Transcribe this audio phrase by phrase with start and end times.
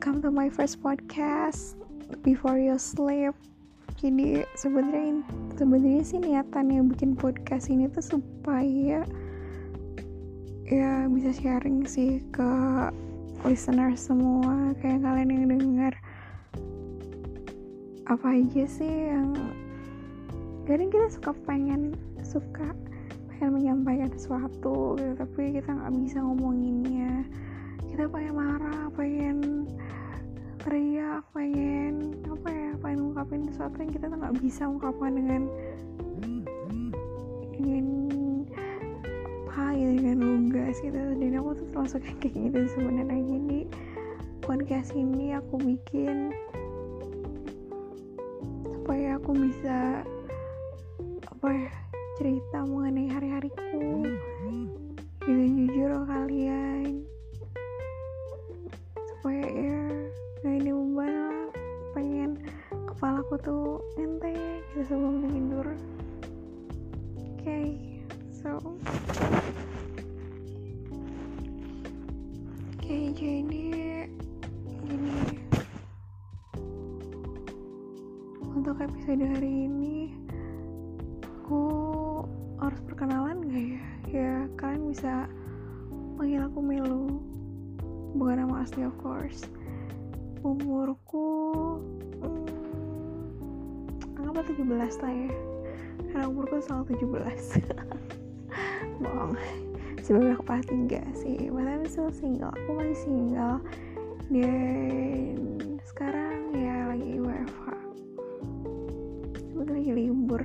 [0.00, 1.76] welcome to my first podcast
[2.24, 3.36] before you sleep.
[4.00, 5.20] Jadi sebenarnya
[5.60, 9.04] sebenarnya sih niatan yang bikin podcast ini tuh supaya
[10.64, 12.48] ya bisa sharing sih ke
[13.44, 15.92] listener semua kayak kalian yang dengar
[18.08, 19.36] apa aja sih yang
[20.64, 21.92] kadang kita suka pengen
[22.24, 22.72] suka
[23.36, 27.28] pengen menyampaikan sesuatu gitu tapi kita nggak bisa ngomonginnya
[27.92, 29.68] kita pengen marah pengen
[30.60, 35.42] teriak pengen apa ya pengen ngungkapin sesuatu yang kita nggak bisa ungkapkan dengan
[37.56, 37.86] dengan
[39.50, 40.96] apa gitu dengan lugas gitu.
[40.96, 43.20] Dan aku tuh termasuk yang kayak gitu sebenarnya.
[43.24, 43.60] Jadi
[44.44, 46.32] podcast ini aku bikin
[48.80, 50.04] supaya aku bisa
[51.24, 51.72] apa ya
[52.20, 54.04] cerita mengenai hari-hariku.
[55.20, 57.09] Dengan jujur kalian
[63.40, 64.36] tuh enteng
[64.76, 65.66] gitu sebelum tidur.
[67.16, 67.66] Oke okay,
[68.28, 68.52] so.
[72.76, 73.64] Oke okay, jadi
[74.92, 75.40] ini
[78.44, 80.12] untuk episode hari ini
[81.24, 81.64] aku
[82.60, 83.84] harus perkenalan gak ya?
[84.10, 85.24] Ya kalian bisa
[86.20, 87.24] panggil aku Melu.
[88.20, 89.48] Bukan nama asli of course.
[90.44, 91.40] Umurku
[94.40, 95.32] anggaplah 17 lah ya.
[96.10, 99.36] Karena umurku selalu 17 bohong.
[100.00, 101.52] Sebenarnya kepala tiga sih.
[101.52, 102.56] Padahal still single.
[102.64, 103.60] Aku masih single.
[104.32, 107.66] Dan sekarang ya lagi WFH
[109.52, 110.42] sebenarnya lagi libur.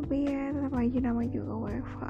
[0.00, 2.00] Tapi ya tetap aja nama juga WFH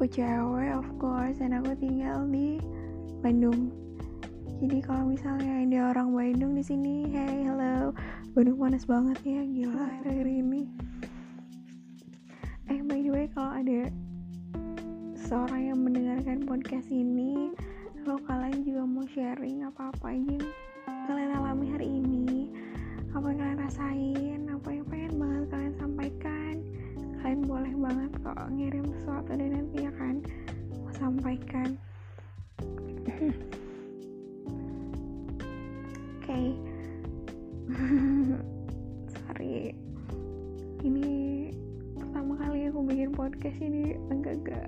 [0.00, 1.44] aku cewek of course.
[1.44, 2.56] Dan aku tinggal di
[3.20, 3.68] Bandung.
[4.64, 7.92] Jadi kalau misalnya ada orang Bandung di sini hey hello
[8.30, 10.70] Bandung panas banget ya gila akhir ini.
[12.70, 13.90] Eh by the way kalau ada
[15.18, 17.50] seorang yang mendengarkan podcast ini
[18.06, 20.38] kalau kalian juga mau sharing apa-apa yang
[21.10, 22.54] kalian alami hari ini.
[23.10, 26.54] Apa yang kalian rasain apa yang pengen banget kalian sampaikan.
[27.18, 30.22] Kalian boleh banget kok ngirim sesuatu dan nanti akan
[30.78, 31.74] mau sampaikan.
[32.62, 33.26] Oke.
[36.22, 36.54] okay.
[43.30, 44.66] podcast ini agak-agak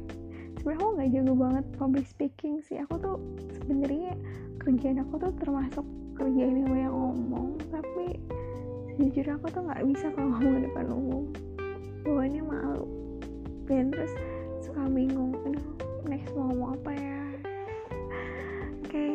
[0.63, 2.79] sebenarnya aku nggak jago banget public speaking sih.
[2.87, 3.19] Aku tuh
[3.59, 4.15] sebenarnya
[4.63, 5.83] kerjaan aku tuh termasuk
[6.15, 8.23] kerjaan yang banyak ngomong tapi
[8.95, 11.25] sejujurnya aku tuh nggak bisa kalau ngomong depan umum.
[12.07, 12.87] Bawaannya malu.
[13.67, 14.15] Dan terus
[14.63, 15.67] suka bingung aduh
[16.07, 17.21] next mau ngomong apa ya?
[18.87, 18.87] Oke.
[18.87, 19.15] Okay.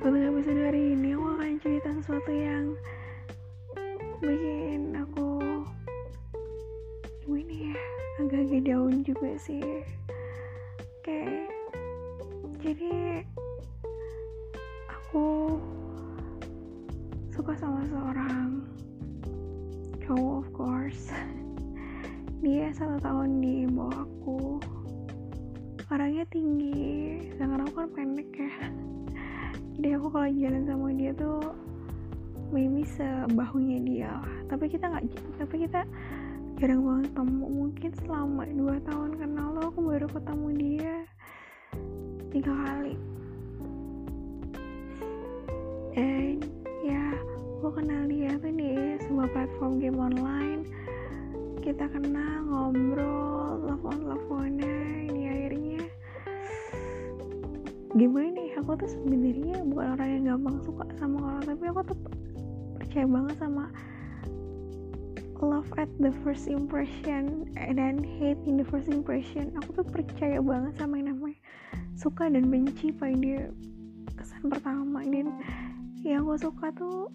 [0.00, 2.64] untuk episode hari ini aku akan cerita sesuatu yang
[4.24, 5.33] bikin aku
[8.18, 9.62] agak-agak daun juga sih.
[10.78, 11.50] Oke.
[12.64, 13.20] Jadi
[14.88, 15.58] aku
[17.34, 18.64] suka sama seorang
[20.00, 21.12] cowok of course.
[22.44, 24.60] Dia satu tahun di bawah aku.
[25.92, 28.52] Orangnya tinggi sedangkan aku kan pendek ya.
[29.76, 31.42] Jadi aku kalau jalan sama dia tuh
[32.54, 34.36] maybe sebahunya dia lah.
[34.46, 35.04] Tapi kita nggak
[35.42, 35.82] tapi kita
[36.58, 37.46] jarang banget ketemu.
[37.50, 40.96] Mungkin selama dua tahun kenal lo aku baru ketemu dia
[42.30, 42.94] tiga kali.
[45.94, 46.42] Dan
[46.86, 47.04] ya
[47.58, 50.62] aku kenal dia tuh di sebuah platform game online.
[51.64, 55.82] Kita kenal ngobrol telepon teleponan ini akhirnya
[57.96, 58.50] gimana nih?
[58.62, 61.98] Aku tuh sebenarnya bukan orang yang gampang suka sama orang tapi aku tuh
[62.78, 63.64] percaya banget sama
[65.44, 69.52] love at the first impression dan hate in the first impression.
[69.60, 71.36] Aku tuh percaya banget sama yang namanya
[72.00, 73.52] suka dan benci pada dia
[74.16, 75.04] kesan pertama.
[75.04, 75.36] Dan
[76.00, 77.12] yang aku suka tuh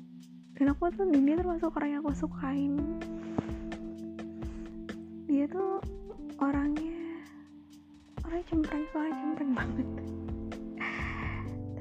[0.61, 2.73] dan aku tuh dia termasuk orang yang aku sukain.
[5.25, 5.81] Dia tuh
[6.37, 7.25] orangnya
[8.21, 9.89] orangnya cempreng soalnya cempreng banget.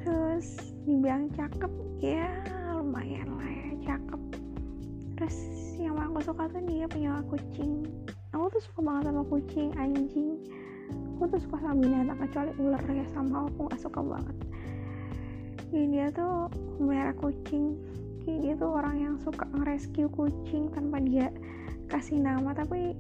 [0.01, 0.49] Terus
[0.89, 2.29] dibilang cakep ya
[2.73, 3.38] lumayan ya
[5.29, 7.85] terus yang aku suka tuh dia punya kucing.
[8.33, 10.41] Aku tuh suka banget sama kucing anjing.
[11.17, 14.37] Aku tuh suka sama binatang kecuali ular ya sama aku gak suka banget.
[15.69, 16.49] Jadi dia tuh
[16.81, 17.77] melihara kucing.
[18.25, 21.29] Jadi dia tuh orang yang suka nge-rescue kucing tanpa dia
[21.93, 22.97] kasih nama tapi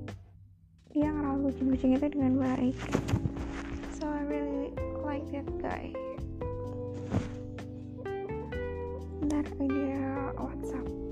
[0.92, 2.76] dia ngerawat kucing-kucing itu dengan baik.
[3.96, 5.96] So I really like that guy.
[9.16, 11.07] Sebentar dia WhatsApp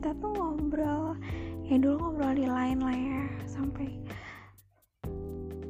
[0.00, 1.12] kita tuh ngobrol
[1.68, 4.00] ya dulu ngobrol di lain lah ya sampai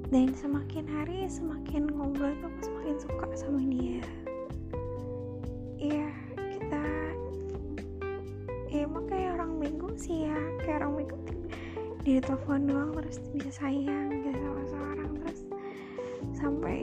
[0.06, 3.98] dan semakin hari semakin ngobrol tuh aku semakin suka sama dia.
[5.82, 6.84] Iya kita
[8.70, 11.18] ya emang kayak orang minggu sih ya kayak orang minggu
[12.06, 15.40] di telepon doang terus bisa sayang gitu sama seorang terus
[16.38, 16.78] sampai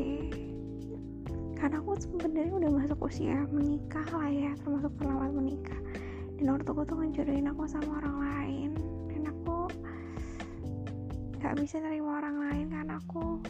[1.55, 5.79] karena aku sebenarnya udah masuk usia menikah lah ya termasuk perawat menikah
[6.37, 8.71] dan ortuku tuh ngejodohin aku sama orang lain.
[9.09, 9.57] Dan aku
[11.41, 13.41] gak bisa terima orang lain karena aku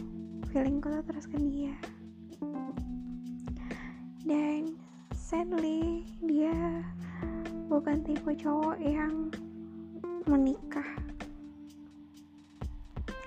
[0.48, 1.76] feelingku tuh terus ke dia.
[4.24, 4.72] Dan
[5.12, 6.56] sadly dia
[7.68, 9.28] bukan tipe cowok yang
[10.24, 10.88] menikah.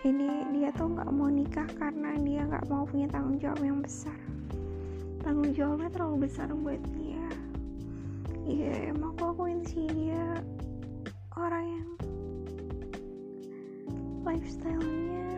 [0.02, 4.18] Ini dia tuh nggak mau nikah karena dia nggak mau punya tanggung jawab yang besar.
[5.22, 7.21] Tanggung jawabnya terlalu besar buat dia
[8.46, 10.42] iya emang aku akuin sih dia
[11.38, 11.90] orang yang
[14.22, 15.30] lifestyle-nya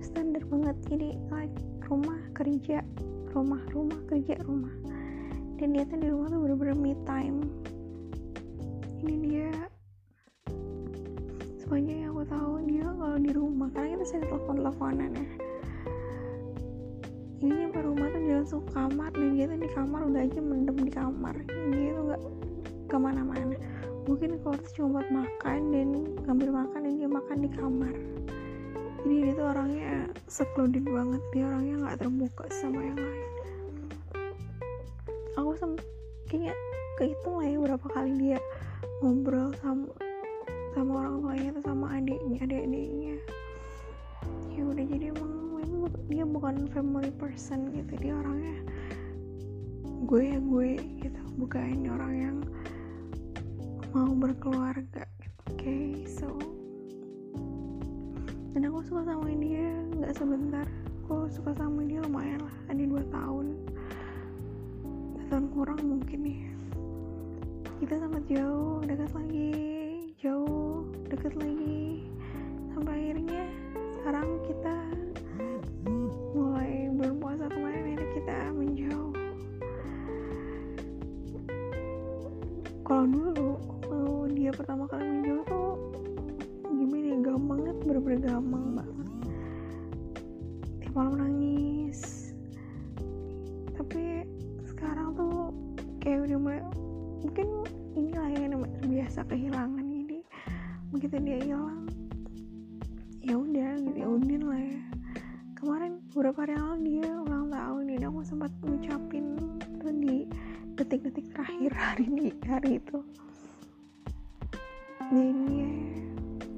[0.00, 0.76] standar banget.
[0.88, 1.54] Jadi like
[1.88, 2.80] rumah kerja
[3.32, 4.72] rumah rumah kerja rumah.
[5.58, 7.44] Dan dia tuh di rumah tuh bener-bener me time.
[9.04, 9.50] Ini dia
[11.60, 15.47] sepanjang yang aku tahu dia kalau di rumah karena kita sering telepon-teleponan ya
[17.38, 20.90] ini nyampe rumah tuh langsung kamar dan dia tuh di kamar udah aja mendem di
[20.90, 21.34] kamar.
[21.46, 22.22] Dia tuh nggak
[22.90, 23.56] ke mana-mana.
[24.10, 25.88] Mungkin keluar tuh cuma buat makan dan
[26.26, 27.94] ngambil makan dan dia makan di kamar.
[29.06, 29.90] Jadi dia tuh orangnya
[30.26, 31.22] secluded banget.
[31.30, 33.30] Dia orangnya nggak terbuka sama yang lain.
[35.38, 35.78] Aku sem
[36.26, 36.54] kayaknya
[36.98, 38.38] kehitung lah ya berapa kali dia
[38.98, 39.86] ngobrol sama
[40.74, 43.16] sama orang tuanya atau sama adiknya adik-adiknya
[44.50, 45.37] ya udah jadi emang
[46.08, 47.92] dia bukan family person gitu.
[48.00, 48.58] Dia orangnya
[50.04, 50.70] gue ya gue
[51.04, 51.20] gitu.
[51.38, 52.36] Bukan orang yang
[53.94, 55.08] mau berkeluarga
[55.48, 56.36] oke okay, so.
[58.52, 60.66] Dan aku suka sama dia nggak sebentar.
[61.08, 63.46] Aku suka sama dia lumayan lah ada dua tahun.
[65.16, 66.40] Dua tahun kurang mungkin nih
[67.78, 69.78] kita sama jauh dekat lagi
[70.18, 72.10] jauh dekat lagi.
[72.74, 73.46] Sampai akhirnya
[73.98, 74.76] sekarang kita
[82.88, 85.76] kalau dulu kalau dia pertama kali menjauh tuh
[86.72, 89.08] gimana ya gampang banget bener-bener gampang banget.
[90.80, 92.32] Tiap malam nangis.
[93.76, 94.24] Tapi
[94.72, 95.52] sekarang tuh
[96.00, 96.64] kayak udah mulai
[97.20, 97.46] mungkin
[97.92, 100.18] inilah yang terbiasa kehilangan jadi
[100.88, 101.84] begitu dia hilang
[103.20, 104.82] ya udah gitu ya undin lah ya.
[105.60, 109.36] Kemarin beberapa hari lalu dia ulang tahun dan aku sempat ngucapin
[109.76, 110.17] tuh di
[110.88, 113.04] detik-detik terakhir hari ini hari itu.
[115.12, 115.36] Dan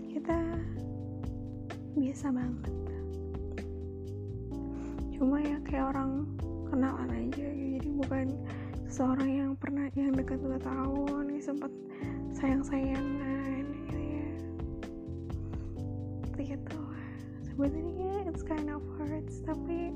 [0.07, 0.39] kita
[1.99, 2.75] biasa banget.
[5.19, 6.31] Cuma ya kayak orang
[6.71, 8.39] kenalan aja jadi bukan
[8.87, 11.75] seseorang yang pernah yang dekat dua tahun sempat
[12.39, 14.31] sayang-sayangan gitu ya.
[16.23, 16.81] Seperti itu.
[17.51, 19.91] Sebenarnya it's kind of hurts tapi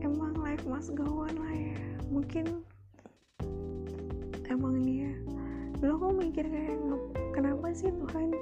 [0.00, 2.62] emang life must go on lah ya mungkin
[4.46, 5.10] emang dia
[5.82, 6.78] dulu aku mikir kayak
[7.36, 8.32] kenapa sih Tuhan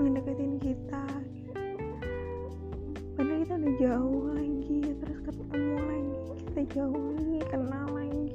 [0.00, 1.04] mendeketin kita?
[3.12, 6.16] Padahal kita udah jauh lagi terus ketemu lagi
[6.48, 8.28] kita jauh lagi kenal lagi.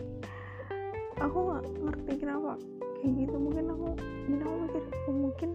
[1.23, 2.59] Aku nggak ngerti kenapa
[3.01, 3.35] kayak gitu.
[3.39, 3.87] Mungkin aku
[4.27, 5.49] jadi aku mikir oh, mungkin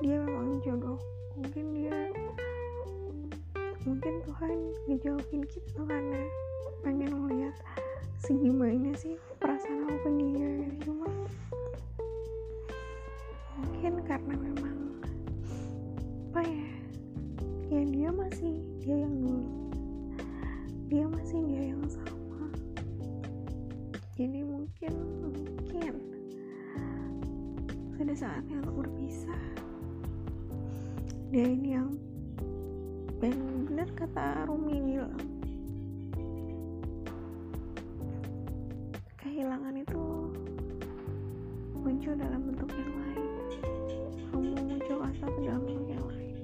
[0.00, 0.98] dia memang jodoh.
[1.36, 1.96] Mungkin dia
[3.84, 4.52] mungkin Tuhan
[4.88, 6.24] ngejauhin kita karena
[6.80, 7.52] pengen ngeliat
[8.24, 10.50] segimana sih perasaan aku ke dia
[10.88, 11.08] cuma
[13.60, 14.78] mungkin karena memang
[16.32, 16.68] apa ya
[17.68, 19.44] ya dia masih dia yang dulu
[20.88, 22.46] dia masih dia yang sama.
[24.14, 24.94] Jadi mungkin
[28.14, 29.42] sudah saatnya untuk berpisah
[31.34, 31.88] dan yang
[33.18, 35.33] yang benar kata Rumi bilang
[42.04, 43.32] muncul dalam bentuk yang lain.
[44.28, 46.36] Kamu muncul satu dalam bentuk yang lain.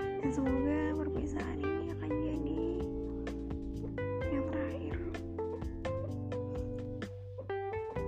[0.00, 2.64] Dan semoga perpisahan ini akan jadi
[4.32, 4.96] yang terakhir.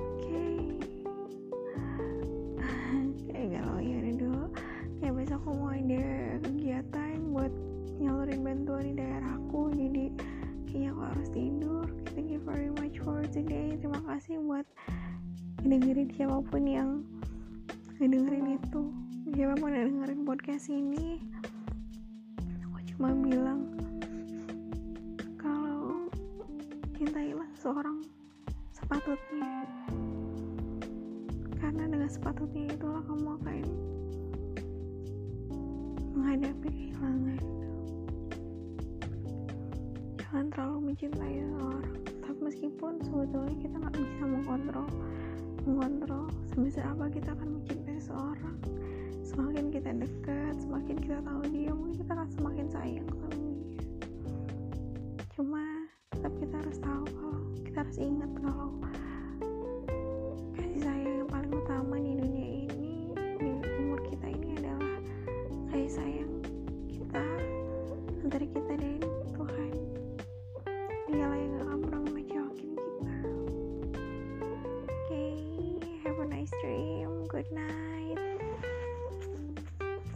[0.01, 0.45] Oke.
[3.29, 4.45] Kayak galau ya dulu
[4.97, 6.09] kayak besok aku mau ada
[6.41, 7.53] kegiatan buat
[8.01, 10.09] nyalurin bantuan di daerahku jadi
[10.73, 11.85] kayaknya aku harus tidur.
[12.17, 13.77] Thank you very much for today.
[13.77, 14.65] Terima kasih buat
[15.65, 17.01] dengerin siapa pun yang
[17.97, 18.83] dengerin itu.
[19.33, 21.25] Siapa pun yang dengerin podcast ini.
[22.69, 23.73] Aku cuma bilang
[25.41, 26.05] kalau
[27.01, 28.05] cintailah seorang
[28.77, 29.65] sepatutnya.
[31.57, 33.59] Karena dengan sepatutnya itulah kamu akan
[36.13, 37.41] menghadapi kehilangan.
[40.21, 44.89] Jangan terlalu mencintai seseorang tapi meskipun sebetulnya kita nggak bisa mengontrol
[46.55, 48.55] sebesar apa kita akan mencintai seseorang
[49.27, 53.83] semakin kita dekat semakin kita tahu dia mungkin kita akan semakin sayang sama dia.
[55.35, 55.63] Cuma
[56.15, 58.71] tetap kita harus tahu kalau kita harus ingat kalau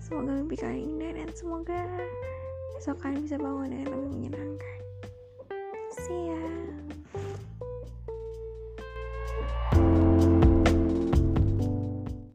[0.09, 1.85] semoga mimpi kalian indah dan semoga
[2.73, 4.78] besok kalian bisa bangun dengan lebih menyenangkan